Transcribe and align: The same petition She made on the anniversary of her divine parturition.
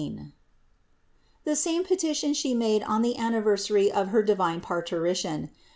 The 1.43 1.55
same 1.55 1.83
petition 1.83 2.33
She 2.33 2.55
made 2.55 2.81
on 2.81 3.03
the 3.03 3.19
anniversary 3.19 3.91
of 3.91 4.07
her 4.07 4.23
divine 4.23 4.59
parturition. 4.59 5.51